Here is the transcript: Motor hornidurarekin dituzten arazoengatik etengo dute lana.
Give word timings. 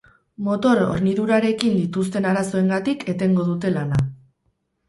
Motor 0.45 0.79
hornidurarekin 0.85 1.75
dituzten 1.81 2.27
arazoengatik 2.31 3.07
etengo 3.15 3.47
dute 3.51 3.75
lana. 3.77 4.01